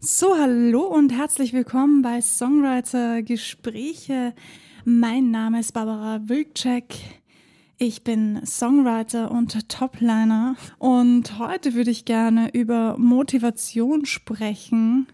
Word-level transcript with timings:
So, 0.00 0.36
hallo 0.38 0.82
und 0.82 1.10
herzlich 1.10 1.54
willkommen 1.54 2.02
bei 2.02 2.20
Songwriter 2.20 3.22
Gespräche. 3.22 4.34
Mein 4.84 5.30
Name 5.30 5.60
ist 5.60 5.72
Barbara 5.72 6.20
Wilczek. 6.28 6.94
Ich 7.78 8.04
bin 8.04 8.44
Songwriter 8.44 9.30
und 9.30 9.68
Topliner 9.70 10.54
und 10.78 11.38
heute 11.38 11.74
würde 11.74 11.90
ich 11.90 12.04
gerne 12.04 12.50
über 12.52 12.96
Motivation 12.98 14.04
sprechen. 14.04 15.06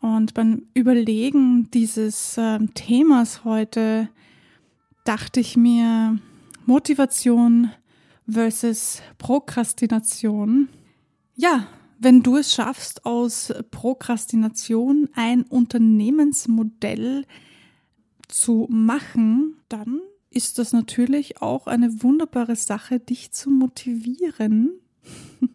Und 0.00 0.34
beim 0.34 0.62
Überlegen 0.72 1.68
dieses 1.72 2.38
äh, 2.38 2.60
Themas 2.74 3.44
heute 3.44 4.08
dachte 5.04 5.40
ich 5.40 5.56
mir 5.56 6.16
Motivation 6.64 7.72
versus 8.26 9.02
Prokrastination. 9.18 10.68
Ja, 11.34 11.66
wenn 12.00 12.22
du 12.22 12.38
es 12.38 12.52
schaffst, 12.52 13.04
aus 13.04 13.52
Prokrastination 13.70 15.10
ein 15.14 15.42
Unternehmensmodell 15.42 17.26
zu 18.26 18.66
machen, 18.70 19.56
dann 19.68 20.00
ist 20.30 20.58
das 20.58 20.72
natürlich 20.72 21.42
auch 21.42 21.66
eine 21.66 22.02
wunderbare 22.02 22.56
Sache, 22.56 23.00
dich 23.00 23.32
zu 23.32 23.50
motivieren. 23.50 24.70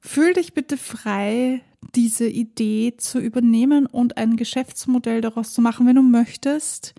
Fühl 0.00 0.32
dich 0.32 0.54
bitte 0.54 0.78
frei, 0.78 1.62
diese 1.94 2.28
Idee 2.28 2.94
zu 2.96 3.18
übernehmen 3.18 3.86
und 3.86 4.16
ein 4.16 4.36
Geschäftsmodell 4.36 5.20
daraus 5.20 5.52
zu 5.52 5.60
machen, 5.60 5.86
wenn 5.86 5.96
du 5.96 6.02
möchtest. 6.02 6.94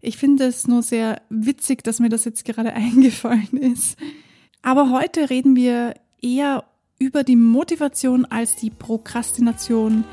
Ich 0.00 0.18
finde 0.18 0.44
es 0.44 0.66
nur 0.66 0.82
sehr 0.82 1.22
witzig, 1.30 1.82
dass 1.82 2.00
mir 2.00 2.10
das 2.10 2.24
jetzt 2.24 2.44
gerade 2.44 2.72
eingefallen 2.74 3.56
ist. 3.56 3.96
Aber 4.60 4.90
heute 4.90 5.30
reden 5.30 5.56
wir 5.56 5.94
eher 6.20 6.64
über 6.98 7.22
die 7.22 7.36
Motivation 7.36 8.24
als 8.24 8.56
die 8.56 8.70
Prokrastination. 8.70 10.04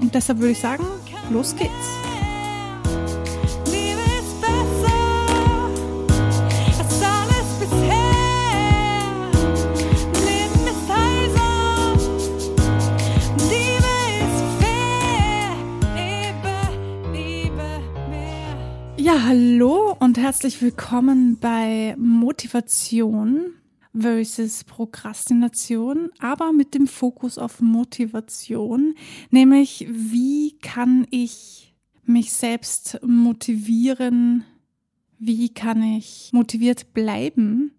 Und 0.00 0.14
deshalb 0.14 0.38
würde 0.38 0.52
ich 0.52 0.58
sagen, 0.58 0.84
los 1.30 1.54
geht's. 1.56 1.70
Ja, 18.96 19.22
hallo 19.26 19.94
und 20.00 20.16
herzlich 20.16 20.62
willkommen 20.62 21.36
bei 21.38 21.94
Motivation 21.98 23.52
versus 23.96 24.64
Prokrastination, 24.64 26.10
aber 26.18 26.52
mit 26.52 26.74
dem 26.74 26.86
Fokus 26.86 27.38
auf 27.38 27.60
Motivation, 27.60 28.94
nämlich 29.30 29.86
wie 29.88 30.58
kann 30.58 31.06
ich 31.10 31.74
mich 32.04 32.32
selbst 32.32 32.98
motivieren, 33.02 34.44
wie 35.18 35.48
kann 35.48 35.82
ich 35.82 36.30
motiviert 36.32 36.92
bleiben? 36.92 37.72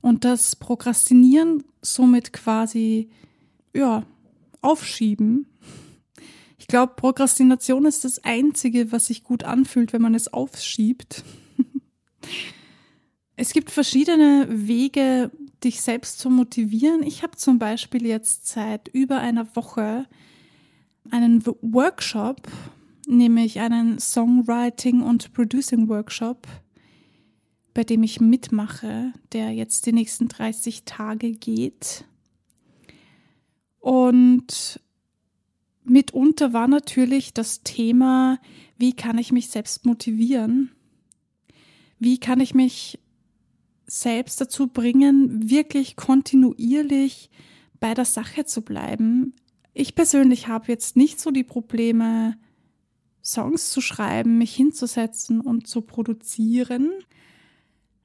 Und 0.00 0.24
das 0.24 0.56
Prokrastinieren 0.56 1.64
somit 1.82 2.32
quasi 2.32 3.10
ja 3.74 4.04
aufschieben. 4.60 5.46
Ich 6.58 6.68
glaube, 6.68 6.94
Prokrastination 6.94 7.86
ist 7.86 8.04
das 8.04 8.22
Einzige, 8.22 8.92
was 8.92 9.06
sich 9.06 9.24
gut 9.24 9.42
anfühlt, 9.42 9.92
wenn 9.92 10.02
man 10.02 10.14
es 10.14 10.32
aufschiebt. 10.32 11.24
es 13.36 13.52
gibt 13.52 13.70
verschiedene 13.70 14.46
Wege, 14.48 15.30
dich 15.64 15.80
selbst 15.80 16.18
zu 16.18 16.30
motivieren. 16.30 17.02
Ich 17.02 17.22
habe 17.22 17.36
zum 17.36 17.58
Beispiel 17.58 18.06
jetzt 18.06 18.46
seit 18.48 18.88
über 18.88 19.18
einer 19.18 19.54
Woche 19.56 20.06
einen 21.10 21.44
Workshop, 21.46 22.48
nämlich 23.06 23.60
einen 23.60 23.98
Songwriting 23.98 25.02
und 25.02 25.32
Producing 25.32 25.88
Workshop, 25.88 26.46
bei 27.74 27.84
dem 27.84 28.02
ich 28.02 28.20
mitmache, 28.20 29.12
der 29.32 29.52
jetzt 29.52 29.86
die 29.86 29.92
nächsten 29.92 30.28
30 30.28 30.84
Tage 30.84 31.32
geht. 31.32 32.04
Und 33.80 34.80
mitunter 35.84 36.52
war 36.52 36.68
natürlich 36.68 37.32
das 37.34 37.62
Thema, 37.62 38.38
wie 38.78 38.92
kann 38.92 39.18
ich 39.18 39.32
mich 39.32 39.48
selbst 39.48 39.86
motivieren? 39.86 40.70
Wie 41.98 42.18
kann 42.18 42.40
ich 42.40 42.54
mich 42.54 42.98
selbst 43.92 44.40
dazu 44.40 44.68
bringen, 44.68 45.50
wirklich 45.50 45.96
kontinuierlich 45.96 47.30
bei 47.78 47.92
der 47.92 48.06
Sache 48.06 48.46
zu 48.46 48.62
bleiben? 48.62 49.34
Ich 49.74 49.94
persönlich 49.94 50.48
habe 50.48 50.68
jetzt 50.68 50.96
nicht 50.96 51.20
so 51.20 51.30
die 51.30 51.44
Probleme, 51.44 52.38
Songs 53.22 53.70
zu 53.70 53.80
schreiben, 53.80 54.38
mich 54.38 54.54
hinzusetzen 54.54 55.40
und 55.40 55.68
zu 55.68 55.82
produzieren. 55.82 56.90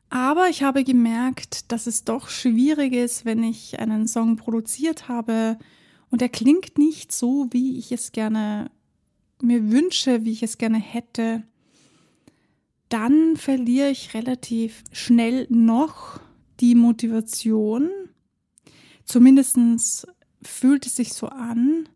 Aber 0.10 0.50
ich 0.50 0.62
habe 0.62 0.84
gemerkt, 0.84 1.72
dass 1.72 1.88
es 1.88 2.04
doch 2.04 2.30
schwierig 2.30 2.94
ist, 2.94 3.26
wenn 3.26 3.42
ich 3.42 3.80
einen 3.80 4.08
Song 4.08 4.36
produziert 4.36 5.08
habe 5.08 5.58
und 6.10 6.22
er 6.22 6.30
klingt 6.30 6.78
nicht 6.78 7.12
so, 7.12 7.48
wie 7.52 7.78
ich 7.80 7.92
es 7.92 8.12
gerne 8.12 8.70
mir 9.42 9.72
wünsche, 9.72 10.26
wie 10.26 10.32
ich 10.32 10.44
es 10.44 10.58
gerne 10.58 10.80
hätte, 10.80 11.44
dann 12.90 13.36
verliere 13.36 13.90
ich 13.90 14.14
relativ 14.14 14.84
schnell 14.92 15.48
noch 15.50 16.20
die 16.60 16.76
Motivation. 16.76 17.90
Zumindest 19.04 20.08
fühlt 20.42 20.86
es 20.86 20.96
sich 20.96 21.14
so 21.14 21.28
an. 21.28 21.90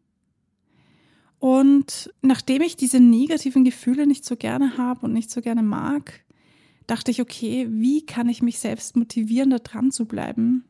Und 1.40 2.14
nachdem 2.22 2.62
ich 2.62 2.76
diese 2.76 3.00
negativen 3.00 3.64
Gefühle 3.64 4.06
nicht 4.06 4.26
so 4.26 4.36
gerne 4.36 4.78
habe 4.78 5.06
und 5.06 5.14
nicht 5.14 5.32
so 5.32 5.42
gerne 5.42 5.64
mag, 5.64 6.24
dachte 6.88 7.10
ich, 7.10 7.22
okay, 7.22 7.68
wie 7.70 8.06
kann 8.06 8.30
ich 8.30 8.42
mich 8.42 8.60
selbst 8.60 8.96
motivieren, 8.96 9.50
da 9.50 9.60
dran 9.60 9.92
zu 9.92 10.06
bleiben? 10.06 10.66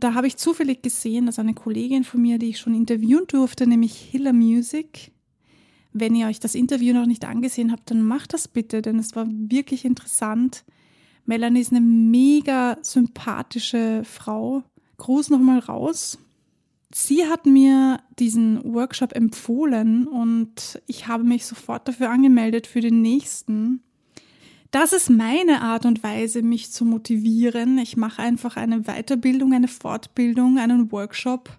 da 0.00 0.14
habe 0.14 0.26
ich 0.26 0.36
zufällig 0.36 0.82
gesehen, 0.82 1.26
dass 1.26 1.38
eine 1.38 1.54
Kollegin 1.54 2.04
von 2.04 2.22
mir, 2.22 2.38
die 2.38 2.50
ich 2.50 2.58
schon 2.58 2.74
interviewen 2.74 3.26
durfte, 3.26 3.66
nämlich 3.66 3.94
Hiller 3.94 4.32
Music, 4.32 5.12
wenn 5.92 6.14
ihr 6.14 6.26
euch 6.26 6.40
das 6.40 6.54
Interview 6.54 6.94
noch 6.94 7.06
nicht 7.06 7.24
angesehen 7.24 7.72
habt, 7.72 7.90
dann 7.90 8.02
macht 8.02 8.32
das 8.32 8.48
bitte, 8.48 8.82
denn 8.82 8.98
es 8.98 9.16
war 9.16 9.26
wirklich 9.28 9.84
interessant. 9.84 10.64
Melanie 11.26 11.60
ist 11.60 11.72
eine 11.72 11.80
mega 11.80 12.78
sympathische 12.82 14.02
Frau. 14.04 14.62
Gruß 14.98 15.30
nochmal 15.30 15.60
raus. 15.60 16.18
Sie 16.92 17.26
hat 17.26 17.46
mir 17.46 18.00
diesen 18.18 18.62
Workshop 18.64 19.14
empfohlen 19.14 20.06
und 20.08 20.82
ich 20.86 21.06
habe 21.06 21.22
mich 21.22 21.46
sofort 21.46 21.86
dafür 21.86 22.10
angemeldet 22.10 22.66
für 22.66 22.80
den 22.80 23.00
nächsten. 23.00 23.82
Das 24.72 24.92
ist 24.92 25.10
meine 25.10 25.62
Art 25.62 25.84
und 25.84 26.02
Weise, 26.02 26.42
mich 26.42 26.70
zu 26.70 26.84
motivieren. 26.84 27.78
Ich 27.78 27.96
mache 27.96 28.22
einfach 28.22 28.56
eine 28.56 28.82
Weiterbildung, 28.82 29.52
eine 29.52 29.68
Fortbildung, 29.68 30.58
einen 30.58 30.90
Workshop, 30.92 31.50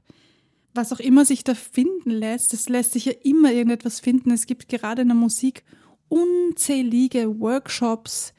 was 0.74 0.94
auch 0.94 1.00
immer 1.00 1.26
sich 1.26 1.44
da 1.44 1.54
finden 1.54 2.12
lässt. 2.12 2.54
Es 2.54 2.70
lässt 2.70 2.94
sich 2.94 3.06
ja 3.06 3.14
immer 3.24 3.52
irgendetwas 3.52 4.00
finden. 4.00 4.32
Es 4.32 4.46
gibt 4.46 4.70
gerade 4.70 5.02
in 5.02 5.10
der 5.10 5.16
Musik 5.16 5.64
unzählige 6.08 7.40
Workshops, 7.40 8.34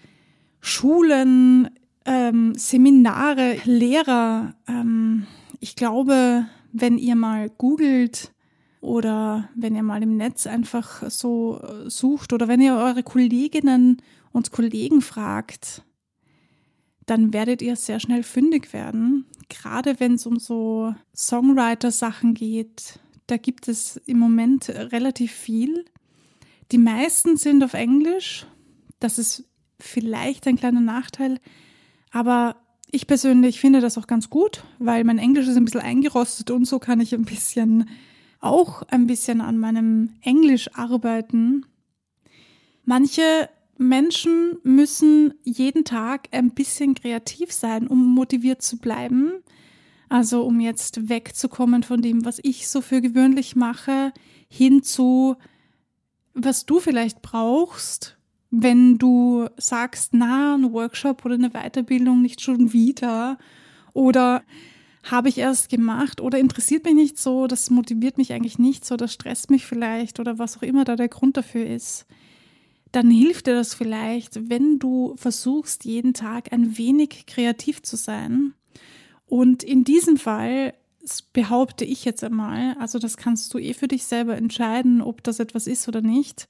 Schulen, 0.61 1.71
ähm, 2.05 2.55
Seminare, 2.55 3.57
Lehrer. 3.65 4.55
Ähm, 4.69 5.27
ich 5.61 5.77
glaube, 5.77 6.47
wenn 6.73 6.99
ihr 6.99 7.17
mal 7.17 7.51
googelt 7.51 8.33
oder 8.81 9.49
wenn 9.55 9.75
ihr 9.75 9.83
mal 9.83 10.03
im 10.03 10.17
Netz 10.17 10.47
einfach 10.47 11.09
so 11.11 11.61
äh, 11.61 11.89
sucht 11.89 12.33
oder 12.33 12.49
wenn 12.49 12.61
ihr 12.61 12.75
eure 12.75 13.03
Kolleginnen 13.03 14.03
und 14.33 14.53
Kollegen 14.53 15.01
fragt, 15.03 15.83
dann 17.07 17.33
werdet 17.33 17.63
ihr 17.63 17.77
sehr 17.77 18.01
schnell 18.01 18.23
fündig 18.23 18.73
werden. 18.73 19.27
Gerade 19.53 20.01
wenn 20.01 20.15
es 20.15 20.25
um 20.25 20.39
so 20.39 20.95
Songwriter-Sachen 21.15 22.33
geht, 22.33 22.99
da 23.27 23.37
gibt 23.37 23.69
es 23.69 23.99
im 24.07 24.19
Moment 24.19 24.71
relativ 24.71 25.31
viel. 25.31 25.85
Die 26.71 26.79
meisten 26.79 27.37
sind 27.37 27.63
auf 27.63 27.75
Englisch. 27.75 28.47
Das 28.99 29.19
ist 29.19 29.45
vielleicht 29.79 30.47
ein 30.47 30.57
kleiner 30.57 30.81
Nachteil. 30.81 31.39
Aber 32.13 32.57
ich 32.91 33.07
persönlich 33.07 33.61
finde 33.61 33.83
das 33.83 33.99
auch 33.99 34.07
ganz 34.07 34.31
gut, 34.31 34.65
weil 34.79 35.05
mein 35.05 35.19
Englisch 35.19 35.47
ist 35.47 35.57
ein 35.57 35.67
bisschen 35.67 35.83
eingerostet 35.83 36.51
und 36.51 36.65
so 36.65 36.79
kann 36.79 37.01
ich 37.01 37.15
ein 37.15 37.25
bisschen 37.25 37.91
auch 38.41 38.83
ein 38.89 39.07
bisschen 39.07 39.43
an 39.43 39.59
meinem 39.59 40.15
Englisch 40.23 40.71
arbeiten. 40.75 41.67
Manche 42.85 43.51
Menschen 43.79 44.59
müssen 44.63 45.35
jeden 45.43 45.85
Tag 45.85 46.29
ein 46.31 46.51
bisschen 46.51 46.95
kreativ 46.95 47.53
sein, 47.53 47.87
um 47.87 48.15
motiviert 48.15 48.63
zu 48.63 48.79
bleiben. 48.79 49.33
Also 50.09 50.43
um 50.43 50.61
jetzt 50.61 51.09
wegzukommen 51.09 51.83
von 51.83 52.03
dem, 52.03 52.25
was 52.25 52.39
ich 52.43 52.69
so 52.69 52.81
für 52.81 53.01
gewöhnlich 53.01 53.57
mache, 53.57 54.13
hin 54.49 54.83
zu, 54.83 55.37
was 56.35 56.67
du 56.67 56.81
vielleicht 56.81 57.23
brauchst, 57.23 58.19
wenn 58.51 58.99
du 58.99 59.49
sagst, 59.57 60.13
na, 60.13 60.55
ein 60.55 60.73
Workshop 60.73 61.25
oder 61.25 61.35
eine 61.35 61.51
Weiterbildung 61.51 62.21
nicht 62.21 62.43
schon 62.43 62.75
wieder. 62.75 63.39
Oder 63.95 64.43
habe 65.03 65.29
ich 65.29 65.39
erst 65.39 65.69
gemacht 65.69 66.21
oder 66.21 66.39
interessiert 66.39 66.85
mich 66.85 66.95
nicht 66.95 67.19
so, 67.19 67.47
das 67.47 67.71
motiviert 67.71 68.19
mich 68.19 68.33
eigentlich 68.33 68.59
nicht 68.59 68.85
so, 68.85 68.97
das 68.97 69.13
stresst 69.13 69.51
mich 69.51 69.67
vielleicht 69.67 70.21
oder 70.21 70.39
was 70.39 70.59
auch 70.59 70.63
immer 70.63 70.85
da 70.85 70.95
der 70.95 71.09
Grund 71.09 71.37
dafür 71.37 71.67
ist, 71.67 72.07
dann 72.93 73.11
hilft 73.11 73.47
dir 73.47 73.55
das 73.55 73.75
vielleicht, 73.75 74.51
wenn 74.51 74.79
du 74.79 75.15
versuchst, 75.17 75.85
jeden 75.85 76.15
Tag 76.15 76.53
ein 76.53 76.77
wenig 76.77 77.27
kreativ 77.27 77.83
zu 77.83 77.97
sein. 77.97 78.55
Und 79.27 79.63
in 79.63 79.83
diesem 79.83 80.19
Fall 80.19 80.75
behaupte 81.33 81.85
ich 81.85 82.05
jetzt 82.05 82.23
einmal, 82.23 82.77
also 82.79 82.99
das 82.99 83.17
kannst 83.17 83.53
du 83.53 83.59
eh 83.59 83.75
für 83.75 83.89
dich 83.89 84.05
selber 84.05 84.37
entscheiden, 84.37 85.01
ob 85.01 85.23
das 85.25 85.41
etwas 85.41 85.67
ist 85.67 85.89
oder 85.89 86.03
nicht. 86.03 86.49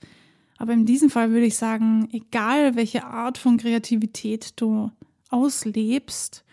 Aber 0.58 0.72
in 0.72 0.84
diesem 0.84 1.10
Fall 1.10 1.30
würde 1.30 1.46
ich 1.46 1.56
sagen, 1.56 2.08
egal 2.12 2.76
welche 2.76 3.04
Art 3.04 3.38
von 3.38 3.56
Kreativität 3.56 4.60
du 4.60 4.90
auslebst, 5.30 6.44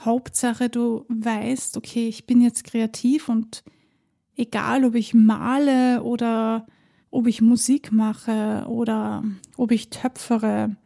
Hauptsache 0.00 0.68
du 0.68 1.04
weißt, 1.08 1.76
okay, 1.76 2.08
ich 2.08 2.26
bin 2.26 2.40
jetzt 2.40 2.64
kreativ 2.64 3.28
und 3.28 3.64
egal 4.36 4.84
ob 4.84 4.94
ich 4.94 5.14
male 5.14 6.02
oder 6.02 6.66
ob 7.10 7.26
ich 7.26 7.40
Musik 7.40 7.92
mache 7.92 8.66
oder 8.68 9.24
ob 9.56 9.70
ich 9.70 9.90
töpfere, 9.90 10.76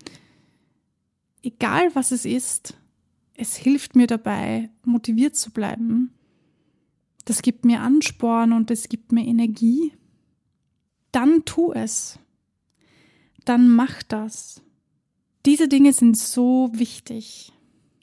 egal 1.43 1.95
was 1.95 2.13
es 2.13 2.25
ist, 2.25 2.77
es 3.35 3.57
hilft 3.57 3.97
mir 3.97 4.07
dabei, 4.07 4.71
motiviert 4.85 5.37
zu 5.37 5.51
bleiben. 5.51 6.13
Das 7.25 7.43
gibt 7.43 7.65
mir 7.65 7.81
Ansporn 7.81 8.53
und 8.53 8.71
es 8.71 8.89
gibt 8.89 9.13
mir 9.13 9.25
Energie. 9.25 9.93
Dann 11.13 11.45
tu 11.45 11.73
es. 11.73 12.19
Dann 13.45 13.69
mach 13.69 14.03
das. 14.03 14.63
Diese 15.47 15.69
Dinge 15.69 15.93
sind 15.93 16.17
so 16.17 16.71
wichtig. 16.73 17.53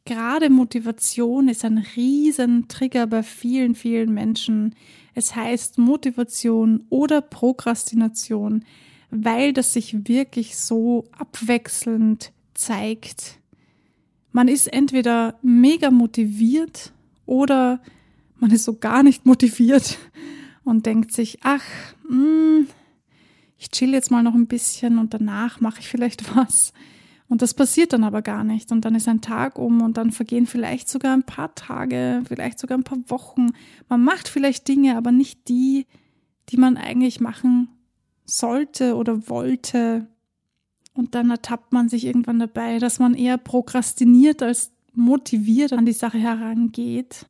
Gerade 0.06 0.50
Motivation 0.50 1.50
ist 1.50 1.64
ein 1.64 1.78
riesen 1.78 2.68
Trigger 2.68 3.08
bei 3.08 3.24
vielen, 3.24 3.76
vielen 3.76 4.14
Menschen. 4.14 4.76
Es 5.20 5.36
heißt 5.36 5.78
Motivation 5.78 6.86
oder 6.88 7.20
Prokrastination, 7.20 8.64
weil 9.12 9.52
das 9.52 9.74
sich 9.74 10.08
wirklich 10.08 10.56
so 10.56 11.10
abwechselnd 11.12 12.32
zeigt. 12.54 13.38
Man 14.32 14.48
ist 14.48 14.68
entweder 14.68 15.38
mega 15.42 15.92
motiviert 15.92 16.94
oder 17.26 17.82
man 18.38 18.52
ist 18.52 18.64
so 18.64 18.78
gar 18.78 19.04
nicht 19.04 19.26
motiviert 19.26 19.98
und 20.64 20.86
denkt 20.86 21.12
sich, 21.12 21.40
ach, 21.44 21.66
mh, 22.08 22.16
hm, 22.16 22.68
ich 23.58 23.72
chill 23.72 23.92
jetzt 23.92 24.12
mal 24.12 24.24
noch 24.24 24.36
ein 24.36 24.48
bisschen 24.48 24.98
und 25.00 25.14
danach 25.14 25.60
mache 25.60 25.82
ich 25.82 25.90
vielleicht 25.90 26.34
was. 26.38 26.72
Und 27.30 27.44
das 27.44 27.54
passiert 27.54 27.94
dann 27.94 28.04
aber 28.04 28.24
gar 28.24 28.44
nicht. 28.44 28.72
Und 28.72 28.84
dann 28.84 28.96
ist 28.96 29.08
ein 29.08 29.22
Tag 29.22 29.60
um 29.60 29.82
und 29.82 29.98
dann 29.98 30.12
vergehen 30.12 30.48
vielleicht 30.48 30.90
sogar 30.90 31.14
ein 31.14 31.24
paar 31.24 31.54
Tage, 31.54 32.24
vielleicht 32.28 32.58
sogar 32.58 32.78
ein 32.78 32.84
paar 32.84 33.00
Wochen. 33.08 33.52
Man 33.88 34.04
macht 34.04 34.28
vielleicht 34.28 34.68
Dinge, 34.68 34.98
aber 34.98 35.12
nicht 35.12 35.48
die, 35.48 35.86
die 36.50 36.58
man 36.58 36.76
eigentlich 36.76 37.22
machen 37.22 37.70
sollte 38.26 38.96
oder 38.96 39.30
wollte. 39.30 40.08
Und 40.94 41.14
dann 41.14 41.30
ertappt 41.30 41.72
man 41.72 41.88
sich 41.88 42.06
irgendwann 42.06 42.40
dabei, 42.40 42.80
dass 42.80 42.98
man 42.98 43.14
eher 43.14 43.38
prokrastiniert 43.38 44.42
als 44.42 44.72
motiviert 44.94 45.72
an 45.72 45.86
die 45.86 45.94
Sache 45.94 46.18
herangeht. 46.18 47.28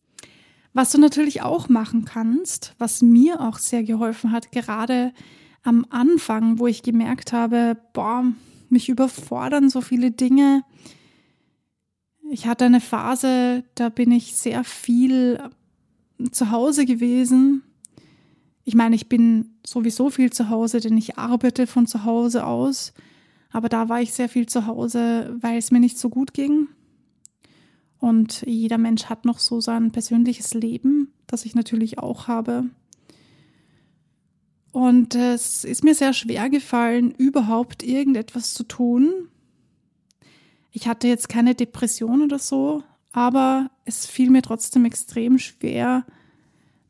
Was 0.73 0.91
du 0.91 0.97
natürlich 0.97 1.41
auch 1.41 1.67
machen 1.67 2.05
kannst, 2.05 2.73
was 2.77 3.01
mir 3.01 3.41
auch 3.41 3.57
sehr 3.57 3.83
geholfen 3.83 4.31
hat, 4.31 4.51
gerade 4.53 5.13
am 5.63 5.85
Anfang, 5.89 6.57
wo 6.57 6.67
ich 6.67 6.83
gemerkt 6.83 7.33
habe, 7.33 7.75
boah, 7.91 8.23
mich 8.71 8.89
überfordern 8.89 9.69
so 9.69 9.81
viele 9.81 10.11
Dinge. 10.11 10.63
Ich 12.31 12.45
hatte 12.45 12.65
eine 12.65 12.81
Phase, 12.81 13.63
da 13.75 13.89
bin 13.89 14.11
ich 14.11 14.35
sehr 14.35 14.63
viel 14.63 15.39
zu 16.31 16.51
Hause 16.51 16.85
gewesen. 16.85 17.63
Ich 18.65 18.75
meine, 18.75 18.95
ich 18.95 19.09
bin 19.09 19.55
sowieso 19.65 20.09
viel 20.09 20.31
zu 20.31 20.49
Hause, 20.49 20.79
denn 20.79 20.97
ich 20.97 21.17
arbeite 21.17 21.65
von 21.65 21.87
zu 21.87 22.03
Hause 22.03 22.45
aus. 22.45 22.93
Aber 23.51 23.67
da 23.67 23.89
war 23.89 24.01
ich 24.01 24.13
sehr 24.13 24.29
viel 24.29 24.47
zu 24.47 24.67
Hause, 24.67 25.35
weil 25.39 25.57
es 25.57 25.71
mir 25.71 25.79
nicht 25.79 25.97
so 25.97 26.09
gut 26.09 26.33
ging. 26.33 26.67
Und 27.97 28.43
jeder 28.45 28.77
Mensch 28.77 29.05
hat 29.05 29.25
noch 29.25 29.39
so 29.39 29.59
sein 29.59 29.91
persönliches 29.91 30.53
Leben, 30.53 31.11
das 31.27 31.45
ich 31.45 31.55
natürlich 31.55 31.99
auch 31.99 32.27
habe. 32.27 32.69
Und 34.79 35.13
es 35.13 35.65
ist 35.65 35.83
mir 35.83 35.93
sehr 35.93 36.13
schwer 36.13 36.49
gefallen, 36.49 37.11
überhaupt 37.11 37.83
irgendetwas 37.83 38.53
zu 38.53 38.63
tun. 38.63 39.27
Ich 40.71 40.87
hatte 40.87 41.09
jetzt 41.09 41.27
keine 41.27 41.53
Depression 41.53 42.21
oder 42.21 42.39
so, 42.39 42.81
aber 43.11 43.71
es 43.83 44.05
fiel 44.05 44.29
mir 44.29 44.41
trotzdem 44.41 44.85
extrem 44.85 45.37
schwer, 45.37 46.05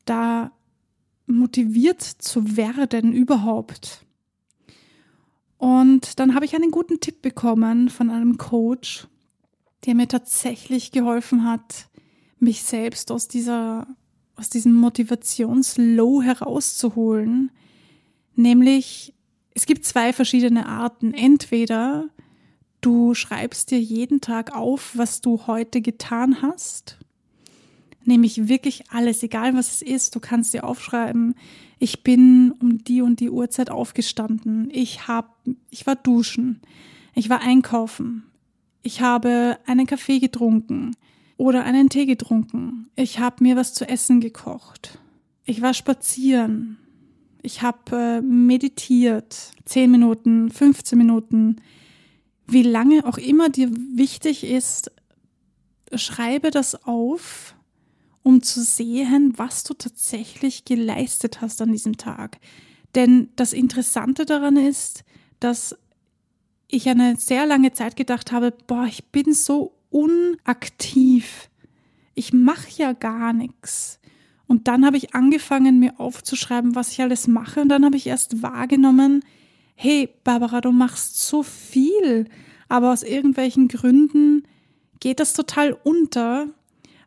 da 0.06 0.52
motiviert 1.26 2.04
zu 2.04 2.56
werden 2.56 3.12
überhaupt. 3.12 4.06
Und 5.58 6.20
dann 6.20 6.36
habe 6.36 6.46
ich 6.46 6.54
einen 6.54 6.70
guten 6.70 7.00
Tipp 7.00 7.24
bekommen 7.24 7.90
von 7.90 8.12
einem 8.12 8.38
Coach, 8.38 9.08
der 9.88 9.96
mir 9.96 10.08
tatsächlich 10.08 10.92
geholfen 10.92 11.44
hat, 11.44 11.90
mich 12.38 12.62
selbst 12.62 13.12
aus 13.12 13.28
dieser 13.28 13.88
aus 14.36 14.52
diesem 14.52 14.74
Motivationslow 14.74 16.22
herauszuholen, 16.22 17.50
Nämlich, 18.40 19.14
es 19.54 19.66
gibt 19.66 19.84
zwei 19.84 20.14
verschiedene 20.14 20.66
Arten. 20.66 21.14
Entweder 21.14 22.08
du 22.80 23.14
schreibst 23.14 23.70
dir 23.70 23.82
jeden 23.82 24.22
Tag 24.22 24.56
auf, 24.56 24.94
was 24.96 25.20
du 25.20 25.46
heute 25.46 25.82
getan 25.82 26.42
hast. 26.42 27.00
Nämlich 28.06 28.48
wirklich 28.48 28.92
alles, 28.92 29.24
egal 29.24 29.56
was 29.56 29.74
es 29.74 29.82
ist. 29.82 30.16
Du 30.16 30.22
kannst 30.22 30.54
dir 30.54 30.64
aufschreiben, 30.64 31.36
ich 31.80 32.02
bin 32.02 32.54
um 32.62 32.82
die 32.82 33.02
und 33.02 33.20
die 33.20 33.30
Uhrzeit 33.30 33.70
aufgestanden. 33.70 34.70
Ich 34.72 35.06
hab, 35.06 35.36
ich 35.70 35.86
war 35.86 35.98
duschen. 35.98 36.62
Ich 37.16 37.30
war 37.30 37.42
einkaufen. 37.42 38.24
Ich 38.84 39.02
habe 39.02 39.58
einen 39.66 39.86
Kaffee 39.86 40.20
getrunken 40.20 40.96
oder 41.36 41.66
einen 41.66 41.90
Tee 41.90 42.06
getrunken. 42.06 42.88
Ich 42.96 43.20
habe 43.20 43.44
mir 43.44 43.58
was 43.58 43.74
zu 43.74 43.86
essen 43.86 44.22
gekocht. 44.22 44.98
Ich 45.44 45.62
war 45.62 45.74
spazieren. 45.74 46.78
Ich 47.42 47.62
habe 47.62 47.96
äh, 47.96 48.22
meditiert, 48.22 49.52
10 49.66 49.90
Minuten, 49.90 50.52
15 50.52 50.98
Minuten, 50.98 51.58
wie 52.48 52.64
lange 52.64 53.06
auch 53.06 53.18
immer 53.18 53.50
dir 53.50 53.72
wichtig 53.72 54.44
ist, 54.44 54.92
schreibe 55.94 56.52
das 56.52 56.84
auf, 56.86 57.56
um 58.24 58.42
zu 58.42 58.64
sehen, 58.64 59.34
was 59.38 59.64
du 59.64 59.74
tatsächlich 59.74 60.66
geleistet 60.66 61.42
hast 61.42 61.62
an 61.62 61.72
diesem 61.72 61.98
Tag. 61.98 62.40
Denn 62.96 63.30
das 63.36 63.54
Interessante 63.54 64.26
daran 64.26 64.58
ist, 64.58 65.04
dass 65.40 65.76
ich 66.68 66.90
eine 66.90 67.16
sehr 67.16 67.46
lange 67.46 67.72
Zeit 67.72 67.96
gedacht 67.96 68.32
habe, 68.32 68.54
boah, 68.68 68.86
ich 68.86 69.06
bin 69.06 69.34
so 69.34 69.74
unaktiv. 69.90 71.50
Ich 72.14 72.34
mache 72.34 72.70
ja 72.78 72.94
gar 72.94 73.34
nichts. 73.34 74.00
Und 74.50 74.68
dann 74.68 74.84
habe 74.84 74.98
ich 74.98 75.14
angefangen, 75.14 75.78
mir 75.78 76.00
aufzuschreiben, 76.00 76.74
was 76.74 76.92
ich 76.92 77.02
alles 77.02 77.28
mache. 77.28 77.62
Und 77.62 77.70
dann 77.70 77.86
habe 77.86 77.98
ich 77.98 78.08
erst 78.08 78.42
wahrgenommen, 78.42 79.24
hey, 79.76 80.10
Barbara, 80.24 80.60
du 80.60 80.72
machst 80.72 81.20
so 81.20 81.44
viel, 81.44 82.26
aber 82.68 82.92
aus 82.92 83.04
irgendwelchen 83.04 83.68
Gründen 83.68 84.42
geht 85.00 85.20
das 85.20 85.34
total 85.34 85.78
unter, 85.84 86.48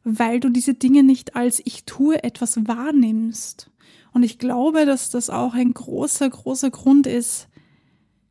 weil 0.04 0.38
du 0.38 0.50
diese 0.50 0.74
Dinge 0.74 1.02
nicht 1.02 1.34
als 1.34 1.60
ich 1.64 1.82
tue 1.84 2.22
etwas 2.22 2.64
wahrnimmst. 2.68 3.70
Und 4.12 4.22
ich 4.22 4.38
glaube, 4.38 4.86
dass 4.86 5.10
das 5.10 5.28
auch 5.28 5.54
ein 5.54 5.74
großer, 5.74 6.30
großer 6.30 6.70
Grund 6.70 7.08
ist, 7.08 7.48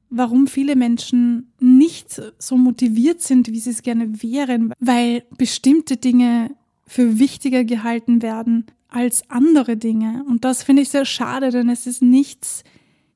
warum 0.09 0.47
viele 0.47 0.77
Menschen 0.77 1.51
nicht 1.59 2.21
so 2.39 2.55
motiviert 2.55 3.21
sind, 3.21 3.51
wie 3.51 3.59
sie 3.59 3.71
es 3.71 3.81
gerne 3.81 4.23
wären, 4.23 4.73
weil 4.79 5.25
bestimmte 5.37 5.97
Dinge 5.97 6.55
für 6.87 7.19
wichtiger 7.19 7.65
gehalten 7.65 8.21
werden 8.21 8.67
als 8.91 9.27
andere 9.29 9.77
Dinge. 9.77 10.23
Und 10.27 10.45
das 10.45 10.61
finde 10.61 10.83
ich 10.83 10.89
sehr 10.89 11.05
schade, 11.05 11.49
denn 11.49 11.69
es 11.69 11.87
ist 11.87 12.03
nichts 12.03 12.63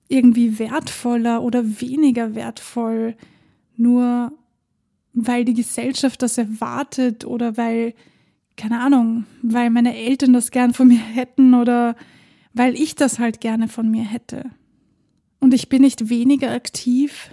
irgendwie 0.08 0.58
wertvoller 0.58 1.44
oder 1.44 1.82
weniger 1.82 2.34
wertvoll, 2.34 3.16
nur 3.76 4.32
weil 5.14 5.46
die 5.46 5.54
Gesellschaft 5.54 6.22
das 6.22 6.38
erwartet 6.38 7.26
oder 7.26 7.58
weil, 7.58 7.94
keine 8.58 8.80
Ahnung, 8.80 9.26
weil 9.42 9.70
meine 9.70 9.96
Eltern 9.96 10.34
das 10.34 10.52
gern 10.52 10.74
von 10.74 10.88
mir 10.88 11.00
hätten 11.00 11.54
oder 11.54 11.96
weil 12.54 12.76
ich 12.76 12.96
das 12.96 13.20
halt 13.20 13.42
gerne 13.42 13.68
von 13.68 13.90
mir 13.90 14.04
hätte. 14.04 14.52
Und 15.40 15.54
ich 15.54 15.70
bin 15.70 15.82
nicht 15.82 16.10
weniger 16.10 16.52
aktiv, 16.52 17.30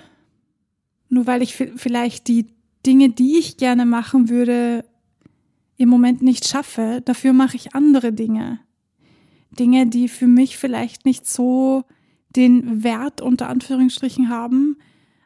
nur 1.08 1.26
weil 1.26 1.42
ich 1.42 1.54
vielleicht 1.54 2.28
die 2.28 2.46
Dinge, 2.84 3.11
die 3.11 3.38
ich 3.38 3.56
gerne 3.56 3.87
machen 3.87 4.28
würde, 4.28 4.84
im 5.82 5.88
Moment 5.88 6.22
nicht 6.22 6.46
schaffe, 6.46 7.02
dafür 7.04 7.32
mache 7.32 7.56
ich 7.56 7.74
andere 7.74 8.12
Dinge. 8.12 8.60
Dinge, 9.50 9.86
die 9.86 10.08
für 10.08 10.26
mich 10.26 10.56
vielleicht 10.56 11.04
nicht 11.04 11.26
so 11.26 11.84
den 12.30 12.82
Wert 12.82 13.20
unter 13.20 13.48
Anführungsstrichen 13.48 14.28
haben, 14.28 14.78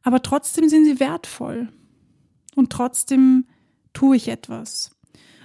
aber 0.03 0.23
trotzdem 0.23 0.69
sind 0.69 0.85
sie 0.85 1.01
wertvoll. 1.01 1.69
Und 2.55 2.71
trotzdem 2.71 3.47
tue 3.93 4.17
ich 4.17 4.29
etwas. 4.29 4.97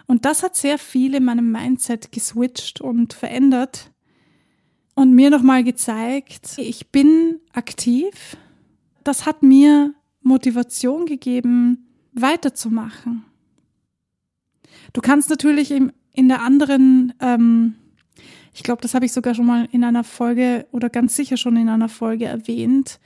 Und 0.07 0.25
das 0.25 0.43
hat 0.43 0.55
sehr 0.55 0.77
viel 0.77 1.15
in 1.15 1.23
meinem 1.23 1.51
Mindset 1.51 2.11
geswitcht 2.11 2.81
und 2.81 3.13
verändert 3.13 3.91
und 4.95 5.13
mir 5.13 5.29
nochmal 5.29 5.63
gezeigt, 5.63 6.57
ich 6.57 6.89
bin 6.89 7.39
aktiv. 7.53 8.37
Das 9.03 9.25
hat 9.25 9.43
mir 9.43 9.93
Motivation 10.21 11.05
gegeben, 11.05 11.87
weiterzumachen. 12.13 13.25
Du 14.93 15.01
kannst 15.01 15.29
natürlich 15.29 15.71
in, 15.71 15.93
in 16.13 16.27
der 16.27 16.41
anderen, 16.41 17.13
ähm, 17.19 17.75
ich 18.53 18.63
glaube, 18.63 18.81
das 18.81 18.93
habe 18.93 19.05
ich 19.05 19.13
sogar 19.13 19.33
schon 19.33 19.45
mal 19.45 19.67
in 19.71 19.83
einer 19.83 20.03
Folge 20.03 20.67
oder 20.71 20.89
ganz 20.89 21.15
sicher 21.15 21.37
schon 21.37 21.55
in 21.55 21.69
einer 21.69 21.89
Folge 21.89 22.25
erwähnt. 22.25 22.99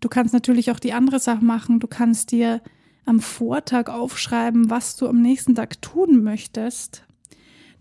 Du 0.00 0.08
kannst 0.08 0.34
natürlich 0.34 0.70
auch 0.70 0.80
die 0.80 0.92
andere 0.92 1.20
Sache 1.20 1.44
machen. 1.44 1.78
Du 1.78 1.86
kannst 1.86 2.32
dir 2.32 2.60
am 3.04 3.20
Vortag 3.20 3.88
aufschreiben, 3.88 4.70
was 4.70 4.96
du 4.96 5.08
am 5.08 5.22
nächsten 5.22 5.54
Tag 5.54 5.80
tun 5.80 6.22
möchtest. 6.22 7.04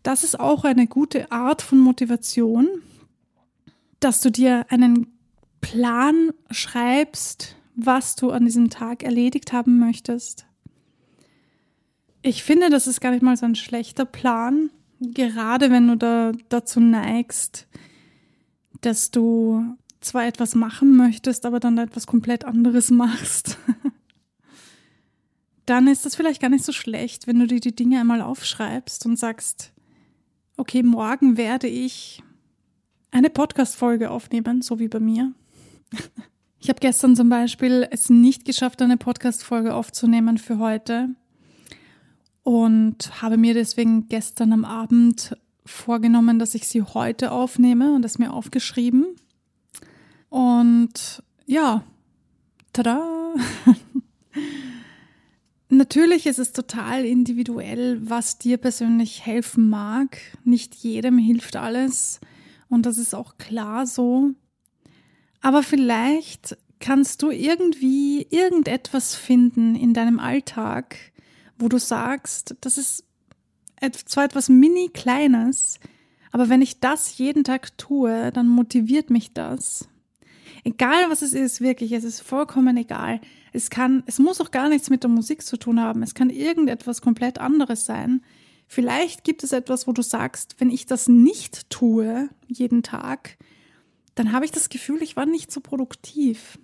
Das 0.04 0.24
ist 0.24 0.40
auch 0.40 0.64
eine 0.64 0.88
gute 0.88 1.32
Art 1.32 1.62
von 1.62 1.80
Motivation, 1.80 2.68
dass 4.00 4.22
du 4.22 4.32
dir 4.32 4.66
einen 4.70 5.20
Plan 5.62 6.32
schreibst, 6.50 7.56
was 7.76 8.16
du 8.16 8.32
an 8.32 8.46
diesem 8.46 8.70
Tag 8.70 9.04
erledigt 9.04 9.54
haben 9.54 9.80
möchtest. 9.80 10.46
Ich 12.22 12.44
finde, 12.44 12.70
das 12.70 12.88
ist 12.88 13.01
gar 13.01 13.12
nicht 13.12 13.24
mal 13.24 13.36
so 13.36 13.46
ein 13.46 13.56
schlechter 13.56 14.06
Plan, 14.06 14.70
gerade 15.00 15.72
wenn 15.72 15.88
du 15.88 15.98
da 15.98 16.32
dazu 16.50 16.80
neigst, 16.80 17.68
dass 18.82 19.10
du 19.10 19.75
zwar 20.01 20.25
etwas 20.25 20.56
machen 20.56 20.96
möchtest, 20.96 21.46
aber 21.46 21.60
dann 21.60 21.78
etwas 21.78 22.06
komplett 22.08 22.46
anderes 22.46 22.92
machst. 22.92 23.58
dann 25.66 25.88
ist 25.88 26.06
das 26.06 26.16
vielleicht 26.16 26.42
gar 26.42 26.50
nicht 26.50 26.66
so 26.66 26.72
schlecht, 26.72 27.28
wenn 27.28 27.40
du 27.40 27.48
dir 27.48 27.60
die 27.60 27.75
Dinge 27.75 28.00
einmal 28.00 28.22
aufschreibst 28.22 29.06
und 29.06 29.18
sagst, 29.18 29.72
okay, 30.58 30.84
morgen 30.84 31.38
werde 31.38 31.68
ich 31.68 32.24
eine 33.10 33.30
Podcast-Folge 33.30 34.12
aufnehmen, 34.12 34.62
so 34.62 34.80
wie 34.80 34.88
bei 34.88 35.00
mir. 35.00 35.34
Ich 36.63 36.70
habe 36.70 36.80
gestern 36.80 37.16
zum 37.16 37.28
Beispiel 37.28 37.88
es 37.90 38.12
nicht 38.12 38.46
geschafft, 38.46 38.84
eine 38.84 38.96
Podcast-Folge 38.96 39.74
aufzunehmen 39.74 40.38
für 40.38 40.60
heute 40.60 41.10
und 42.44 43.22
habe 43.22 43.38
mir 43.38 43.54
deswegen 43.54 44.08
gestern 44.08 44.54
am 44.54 44.66
Abend 44.66 45.36
vorgenommen, 45.66 46.40
dass 46.40 46.56
ich 46.56 46.68
sie 46.68 46.82
heute 46.82 47.32
aufnehme 47.32 47.94
und 47.94 48.02
das 48.02 48.20
mir 48.20 48.34
aufgeschrieben. 48.34 49.06
Und 50.30 51.24
ja, 51.46 51.84
tada! 52.74 53.34
Natürlich 55.70 56.26
ist 56.26 56.40
es 56.40 56.52
total 56.52 57.06
individuell, 57.06 58.02
was 58.02 58.38
dir 58.38 58.58
persönlich 58.58 59.26
helfen 59.26 59.70
mag. 59.70 60.18
Nicht 60.44 60.76
jedem 60.76 61.18
hilft 61.18 61.56
alles 61.56 62.20
und 62.68 62.86
das 62.86 62.98
ist 62.98 63.16
auch 63.16 63.38
klar 63.38 63.88
so. 63.88 64.32
Aber 65.42 65.64
vielleicht 65.64 66.58
kannst 66.80 67.22
du 67.22 67.32
irgendwie 67.32 68.28
irgendetwas 68.30 69.16
finden 69.16 69.76
in 69.76 69.94
deinem 69.94 70.20
Alltag, 70.20 70.98
wo 71.62 71.70
du 71.70 71.80
sagst, 71.80 72.56
das 72.62 72.77
ist 72.77 73.06
zwar 74.06 74.25
etwas 74.25 74.50
mini 74.50 74.89
kleines, 74.89 75.80
aber 76.32 76.50
wenn 76.50 76.62
ich 76.62 76.80
das 76.80 77.18
jeden 77.18 77.44
Tag 77.44 77.77
tue, 77.77 78.32
dann 78.32 78.48
motiviert 78.48 79.10
mich 79.10 79.34
das. 79.34 79.88
Egal 80.63 81.10
was 81.10 81.22
es 81.22 81.34
ist, 81.34 81.62
wirklich, 81.62 81.91
es 81.91 82.03
ist 82.03 82.22
vollkommen 82.22 82.77
egal. 82.77 83.20
Es 83.51 83.70
kann, 83.70 84.03
es 84.06 84.20
muss 84.20 84.39
auch 84.39 84.51
gar 84.51 84.70
nichts 84.70 84.89
mit 84.89 85.03
der 85.03 85.10
Musik 85.10 85.41
zu 85.41 85.58
tun 85.58 85.80
haben. 85.80 86.03
Es 86.03 86.13
kann 86.13 86.30
irgendetwas 86.30 87.01
komplett 87.01 87.39
anderes 87.39 87.86
sein. 87.86 88.22
Vielleicht 88.68 89.24
gibt 89.24 89.44
es 89.44 89.51
etwas, 89.51 89.88
wo 89.88 89.91
du 89.91 90.01
sagst, 90.01 90.56
wenn 90.60 90.70
ich 90.70 90.86
das 90.86 91.10
nicht 91.10 91.70
tue, 91.70 92.30
jeden 92.48 92.84
Tag, 92.84 93.38
dann 94.15 94.32
habe 94.32 94.46
ich 94.46 94.51
das 94.51 94.70
Gefühl, 94.70 95.01
ich 95.01 95.15
war 95.18 95.25
nicht 95.25 95.51
so 95.51 95.60
produktiv. 95.60 96.60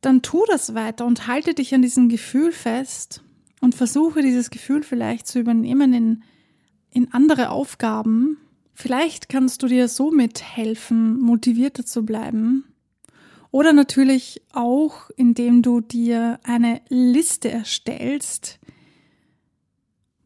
Dann 0.00 0.20
tu 0.20 0.44
das 0.48 0.74
weiter 0.74 1.06
und 1.06 1.28
halte 1.28 1.54
dich 1.54 1.74
an 1.74 1.82
diesem 1.82 2.08
Gefühl 2.08 2.50
fest 2.52 3.22
und 3.62 3.76
versuche 3.76 4.22
dieses 4.22 4.50
Gefühl 4.50 4.82
vielleicht 4.82 5.26
zu 5.26 5.38
übernehmen 5.38 5.94
in, 5.94 6.22
in 6.90 7.14
andere 7.14 7.50
Aufgaben. 7.50 8.36
Vielleicht 8.74 9.28
kannst 9.28 9.62
du 9.62 9.68
dir 9.68 9.86
somit 9.86 10.42
helfen, 10.42 11.20
motivierter 11.20 11.86
zu 11.86 12.04
bleiben. 12.04 12.64
Oder 13.52 13.72
natürlich 13.72 14.42
auch, 14.52 15.10
indem 15.16 15.62
du 15.62 15.80
dir 15.80 16.40
eine 16.42 16.80
Liste 16.88 17.52
erstellst, 17.52 18.58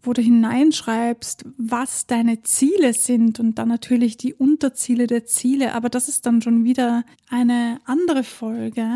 wo 0.00 0.14
du 0.14 0.22
hineinschreibst, 0.22 1.44
was 1.58 2.06
deine 2.06 2.42
Ziele 2.42 2.94
sind 2.94 3.38
und 3.38 3.58
dann 3.58 3.68
natürlich 3.68 4.16
die 4.16 4.32
Unterziele 4.32 5.06
der 5.06 5.26
Ziele. 5.26 5.74
Aber 5.74 5.90
das 5.90 6.08
ist 6.08 6.24
dann 6.24 6.40
schon 6.40 6.64
wieder 6.64 7.04
eine 7.28 7.80
andere 7.84 8.24
Folge. 8.24 8.88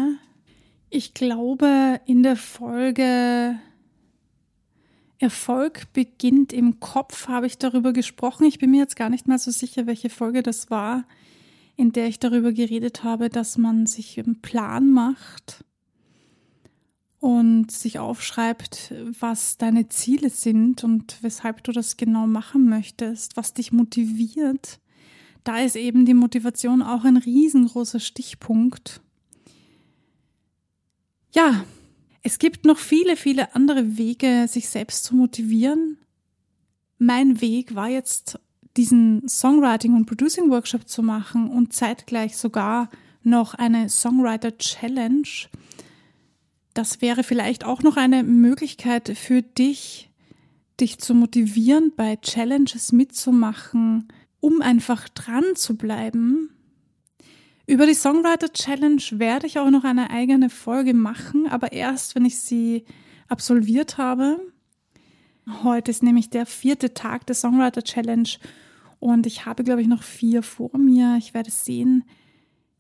Ich 0.89 1.13
glaube, 1.13 2.01
in 2.07 2.23
der 2.23 2.37
Folge 2.37 3.59
Erfolg 5.21 5.93
beginnt 5.93 6.51
im 6.53 6.81
Kopf 6.81 7.29
habe 7.29 7.47
ich 7.47 7.59
darüber 7.59 7.93
gesprochen. 7.93 8.47
Ich 8.47 8.59
bin 8.59 8.71
mir 8.71 8.79
jetzt 8.79 8.97
gar 8.97 9.11
nicht 9.11 9.29
mal 9.29 9.39
so 9.39 9.51
sicher, 9.51 9.87
welche 9.87 10.09
Folge 10.09 10.43
das 10.43 10.71
war, 10.71 11.05
in 11.77 11.93
der 11.93 12.09
ich 12.09 12.19
darüber 12.19 12.53
geredet 12.53 13.05
habe, 13.05 13.29
dass 13.29 13.59
man 13.59 13.85
sich 13.85 14.19
einen 14.19 14.41
Plan 14.41 14.91
macht 14.91 15.63
und 17.19 17.71
sich 17.71 17.99
aufschreibt, 17.99 18.95
was 19.21 19.59
deine 19.59 19.91
Ziele 19.91 20.31
sind 20.31 20.85
und 20.85 21.19
weshalb 21.21 21.63
du 21.65 21.73
das 21.73 21.99
genau 21.99 22.27
machen 22.27 22.71
möchtest, 22.71 23.37
was 23.37 23.53
dich 23.53 23.73
motiviert. 23.73 24.81
Da 25.45 25.59
ist 25.59 25.77
eben 25.77 26.07
die 26.07 26.15
Motivation 26.15 26.81
auch 26.81 27.05
ein 27.05 27.19
riesengroßer 27.19 28.01
Stichpunkt. 28.01 29.03
Ja, 31.35 31.63
es 32.23 32.39
gibt 32.39 32.65
noch 32.65 32.79
viele, 32.79 33.17
viele 33.17 33.55
andere 33.55 33.97
Wege, 33.97 34.47
sich 34.49 34.69
selbst 34.69 35.05
zu 35.05 35.15
motivieren. 35.15 35.99
Mein 36.99 37.41
Weg 37.41 37.75
war 37.75 37.89
jetzt, 37.89 38.39
diesen 38.77 39.27
Songwriting- 39.29 39.95
und 39.95 40.07
Producing-Workshop 40.07 40.89
zu 40.89 41.03
machen 41.03 41.51
und 41.51 41.73
zeitgleich 41.73 42.37
sogar 42.37 42.89
noch 43.23 43.55
eine 43.55 43.89
Songwriter 43.89 44.57
Challenge 44.59 45.49
das 46.75 47.01
wäre 47.01 47.25
vielleicht 47.25 47.65
auch 47.65 47.83
noch 47.83 47.97
eine 47.97 48.23
Möglichkeit 48.23 49.17
für 49.17 49.43
dich, 49.43 50.09
dich 50.81 50.99
zu 50.99 51.15
motivieren, 51.15 51.93
bei 51.97 52.17
Challenges 52.17 52.93
mitzumachen, 52.93 54.09
um 54.41 54.63
einfach 54.63 55.09
dran 55.09 55.45
zu 55.55 55.77
bleiben. 55.77 56.51
Über 57.71 57.87
die 57.87 57.95
Songwriter 57.95 58.53
Challenge 58.53 59.01
werde 59.13 59.47
ich 59.47 59.61
auch 59.61 59.71
noch 59.71 59.85
eine 59.85 60.11
eigene 60.11 60.51
Folge 60.51 60.93
machen, 60.93 61.47
aber 61.47 61.71
erst, 61.71 62.17
wenn 62.17 62.25
ich 62.25 62.41
sie 62.41 62.85
absolviert 63.29 63.97
habe. 63.97 64.41
Heute 65.63 65.93
ist 65.93 66.03
nämlich 66.03 66.31
der 66.31 66.47
vierte 66.47 66.95
Tag 66.95 67.27
der 67.27 67.37
Songwriter 67.37 67.85
Challenge 67.85 68.29
und 68.99 69.25
ich 69.25 69.47
habe, 69.47 69.63
glaube 69.63 69.83
ich, 69.83 69.87
noch 69.87 70.03
vier 70.03 70.43
vor 70.43 70.77
mir. 70.77 71.15
Ich 71.17 71.33
werde 71.33 71.53
sehen, 71.53 72.03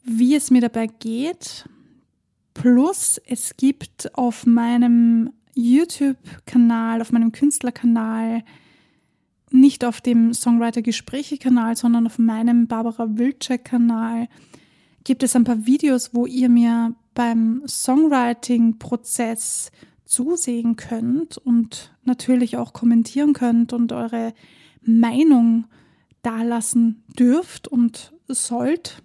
wie 0.02 0.35
es 0.35 0.50
mir 0.50 0.61
dabei 0.61 0.88
geht. 0.88 1.66
Plus, 2.52 3.20
es 3.26 3.56
gibt 3.56 4.12
auf 4.18 4.44
meinem 4.44 5.32
YouTube-Kanal, 5.54 7.00
auf 7.00 7.12
meinem 7.12 7.30
Künstlerkanal, 7.30 8.42
nicht 9.52 9.85
auf 9.85 10.00
dem 10.00 10.35
Songwriter-Gespräche-Kanal, 10.35 11.76
sondern 11.76 12.09
auf 12.09 12.18
meinem 12.18 12.66
Barbara 12.66 13.06
Wilczek-Kanal, 13.09 14.26
gibt 15.04 15.23
es 15.23 15.37
ein 15.37 15.45
paar 15.45 15.66
Videos, 15.66 16.14
wo 16.14 16.26
ihr 16.26 16.49
mir 16.49 16.95
beim 17.14 17.62
Songwriting-Prozess 17.66 19.71
zusehen 20.04 20.76
könnt 20.76 21.38
und 21.38 21.95
natürlich 22.04 22.57
auch 22.57 22.73
kommentieren 22.73 23.33
könnt 23.33 23.73
und 23.73 23.92
eure 23.92 24.35
Meinung 24.83 25.66
dalassen 26.23 27.04
dürft 27.19 27.69
und 27.69 28.12
sollt. 28.26 29.02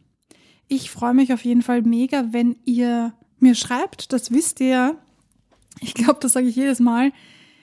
Ich 0.67 0.89
freue 0.89 1.13
mich 1.13 1.31
auf 1.31 1.45
jeden 1.45 1.61
Fall 1.61 1.83
mega, 1.83 2.33
wenn 2.33 2.55
ihr 2.65 3.13
mir 3.39 3.55
schreibt, 3.55 4.13
das 4.13 4.31
wisst 4.31 4.59
ihr. 4.59 4.97
Ich 5.81 5.93
glaube, 5.93 6.19
das 6.21 6.33
sage 6.33 6.47
ich 6.47 6.55
jedes 6.55 6.79
Mal, 6.79 7.11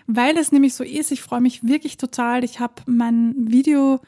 weil 0.06 0.36
es 0.36 0.52
nämlich 0.52 0.74
so 0.74 0.84
ist. 0.84 1.10
Ich 1.10 1.22
freue 1.22 1.40
mich 1.40 1.66
wirklich 1.66 1.96
total. 1.96 2.44
Ich 2.44 2.60
habe 2.60 2.74
mein 2.86 3.34
Video 3.36 4.00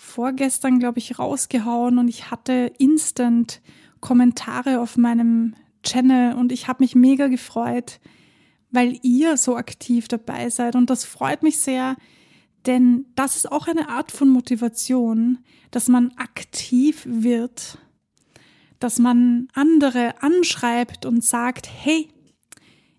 vorgestern, 0.00 0.78
glaube 0.78 0.98
ich, 0.98 1.18
rausgehauen 1.18 1.98
und 1.98 2.08
ich 2.08 2.30
hatte 2.30 2.72
instant 2.78 3.60
Kommentare 4.00 4.80
auf 4.80 4.96
meinem 4.96 5.54
Channel 5.82 6.34
und 6.34 6.52
ich 6.52 6.68
habe 6.68 6.82
mich 6.82 6.94
mega 6.94 7.26
gefreut, 7.26 8.00
weil 8.70 8.98
ihr 9.02 9.36
so 9.36 9.56
aktiv 9.56 10.06
dabei 10.06 10.50
seid. 10.50 10.76
Und 10.76 10.90
das 10.90 11.04
freut 11.04 11.42
mich 11.42 11.58
sehr, 11.58 11.96
denn 12.66 13.06
das 13.16 13.36
ist 13.36 13.50
auch 13.50 13.66
eine 13.66 13.88
Art 13.88 14.12
von 14.12 14.28
Motivation, 14.28 15.38
dass 15.70 15.88
man 15.88 16.12
aktiv 16.16 17.02
wird 17.06 17.78
dass 18.78 18.98
man 18.98 19.48
andere 19.54 20.22
anschreibt 20.22 21.04
und 21.04 21.24
sagt, 21.24 21.68
hey, 21.68 22.08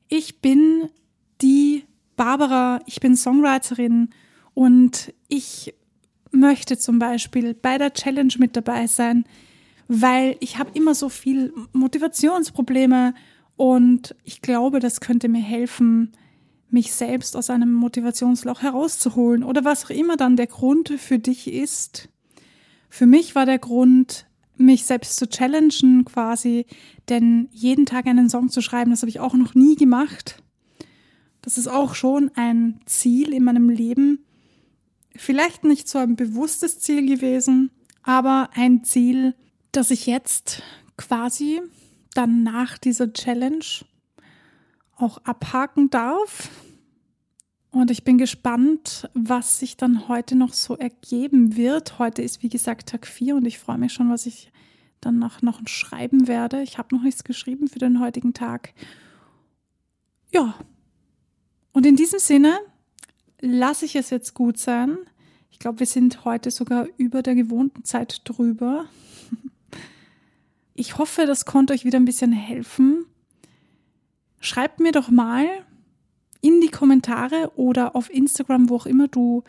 ich 0.07 0.41
bin 0.41 0.89
die 1.41 1.85
Barbara, 2.15 2.81
ich 2.85 2.99
bin 2.99 3.15
Songwriterin 3.15 4.09
Und 4.53 5.13
ich 5.29 5.73
möchte 6.31 6.77
zum 6.77 6.99
Beispiel 6.99 7.53
bei 7.53 7.77
der 7.77 7.93
Challenge 7.93 8.33
mit 8.37 8.55
dabei 8.55 8.87
sein, 8.87 9.25
weil 9.87 10.37
ich 10.39 10.57
habe 10.57 10.71
immer 10.73 10.93
so 10.93 11.09
viel 11.09 11.53
Motivationsprobleme 11.73 13.13
und 13.55 14.15
ich 14.23 14.41
glaube, 14.41 14.79
das 14.79 15.01
könnte 15.01 15.27
mir 15.27 15.41
helfen, 15.41 16.11
mich 16.69 16.93
selbst 16.93 17.35
aus 17.35 17.49
einem 17.49 17.73
Motivationsloch 17.73 18.61
herauszuholen 18.61 19.43
oder 19.43 19.65
was 19.65 19.85
auch 19.85 19.89
immer 19.89 20.17
dann 20.17 20.35
der 20.35 20.47
Grund 20.47 20.89
für 20.97 21.19
dich 21.19 21.51
ist. 21.51 22.09
Für 22.89 23.05
mich 23.05 23.35
war 23.35 23.45
der 23.45 23.59
Grund, 23.59 24.27
mich 24.55 24.85
selbst 24.85 25.15
zu 25.15 25.27
challengen 25.27 26.05
quasi, 26.05 26.65
denn 27.07 27.47
jeden 27.51 27.85
Tag 27.85 28.07
einen 28.07 28.29
Song 28.29 28.49
zu 28.49 28.61
schreiben, 28.61 28.91
das 28.91 29.01
habe 29.01 29.09
ich 29.09 29.19
auch 29.19 29.33
noch 29.33 29.55
nie 29.55 29.75
gemacht. 29.75 30.43
Das 31.41 31.57
ist 31.57 31.67
auch 31.67 31.95
schon 31.95 32.29
ein 32.35 32.81
Ziel 32.85 33.33
in 33.33 33.43
meinem 33.43 33.69
Leben. 33.69 34.25
Vielleicht 35.15 35.63
nicht 35.63 35.87
so 35.87 35.97
ein 35.97 36.15
bewusstes 36.15 36.79
Ziel 36.79 37.05
gewesen, 37.05 37.71
aber 38.03 38.49
ein 38.53 38.83
Ziel, 38.83 39.35
das 39.71 39.91
ich 39.91 40.05
jetzt 40.05 40.63
quasi 40.97 41.61
dann 42.13 42.43
nach 42.43 42.77
dieser 42.77 43.13
Challenge 43.13 43.65
auch 44.95 45.17
abhaken 45.19 45.89
darf. 45.89 46.49
Und 47.71 47.91
ich 47.91 48.03
bin 48.03 48.17
gespannt, 48.17 49.09
was 49.13 49.59
sich 49.59 49.77
dann 49.77 50.07
heute 50.07 50.35
noch 50.35 50.53
so 50.53 50.75
ergeben 50.75 51.55
wird. 51.55 51.99
Heute 51.99 52.21
ist, 52.21 52.41
wie 52.41 52.49
gesagt, 52.49 52.89
Tag 52.89 53.05
4 53.05 53.35
und 53.35 53.45
ich 53.45 53.59
freue 53.59 53.77
mich 53.77 53.93
schon, 53.93 54.09
was 54.09 54.25
ich 54.25 54.51
danach 55.01 55.41
noch 55.41 55.61
schreiben 55.67 56.27
werde. 56.27 56.61
Ich 56.63 56.77
habe 56.77 56.95
noch 56.95 57.03
nichts 57.03 57.23
geschrieben 57.23 57.67
für 57.67 57.79
den 57.79 57.99
heutigen 57.99 58.33
Tag. 58.33 58.73
Ja. 60.31 60.55
Und 61.71 61.85
in 61.85 61.95
diesem 61.95 62.19
Sinne 62.19 62.59
lasse 63.41 63.85
ich 63.85 63.95
es 63.95 64.09
jetzt 64.09 64.33
gut 64.33 64.57
sein. 64.57 64.97
Ich 65.51 65.59
glaube, 65.59 65.79
wir 65.79 65.87
sind 65.87 66.25
heute 66.25 66.51
sogar 66.51 66.87
über 66.97 67.21
der 67.21 67.35
gewohnten 67.35 67.83
Zeit 67.83 68.21
drüber. 68.23 68.85
Ich 70.73 70.97
hoffe, 70.97 71.25
das 71.25 71.43
konnte 71.43 71.73
euch 71.73 71.83
wieder 71.83 71.99
ein 71.99 72.05
bisschen 72.05 72.31
helfen. 72.31 73.05
Schreibt 74.39 74.79
mir 74.79 74.93
doch 74.93 75.09
mal 75.09 75.45
in 76.39 76.61
die 76.61 76.69
Kommentare 76.69 77.51
oder 77.57 77.95
auf 77.95 78.09
Instagram, 78.09 78.69
wo 78.69 78.77
auch 78.77 78.85
immer 78.85 79.09
du 79.09 79.43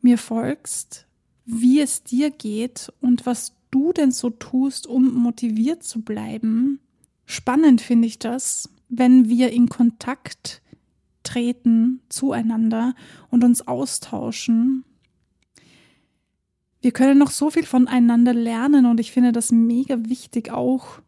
mir 0.00 0.18
folgst, 0.18 1.06
wie 1.44 1.80
es 1.80 2.02
dir 2.02 2.30
geht 2.30 2.92
und 3.00 3.26
was 3.26 3.54
du 3.70 3.92
denn 3.92 4.10
so 4.10 4.30
tust, 4.30 4.86
um 4.86 5.14
motiviert 5.14 5.84
zu 5.84 6.02
bleiben. 6.02 6.80
Spannend 7.26 7.80
finde 7.80 8.08
ich 8.08 8.18
das, 8.18 8.68
wenn 8.88 9.28
wir 9.28 9.52
in 9.52 9.68
Kontakt 9.68 10.62
treten 11.34 12.00
zueinander 12.08 12.94
und 13.30 13.44
uns 13.44 13.66
austauschen 13.66 14.84
wir 16.84 16.92
können 16.92 17.16
noch 17.16 17.30
so 17.30 17.48
viel 17.48 17.64
voneinander 17.64 18.34
lernen 18.34 18.84
und 18.84 19.00
ich 19.00 19.10
finde 19.10 19.32
das 19.32 19.50
mega 19.50 20.04
wichtig 20.06 20.50
auch. 20.50 21.00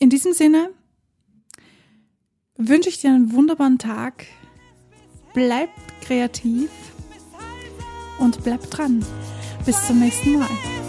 In 0.00 0.10
diesem 0.10 0.32
Sinne 0.32 0.70
wünsche 2.56 2.88
ich 2.88 3.00
dir 3.00 3.10
einen 3.10 3.32
wunderbaren 3.32 3.78
Tag. 3.78 4.26
Bleib 5.32 5.70
kreativ 6.00 6.70
und 8.18 8.42
bleib 8.42 8.68
dran. 8.68 9.04
Bis 9.64 9.86
zum 9.86 10.00
nächsten 10.00 10.40
Mal. 10.40 10.81